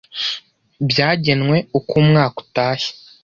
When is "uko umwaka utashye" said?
1.79-2.91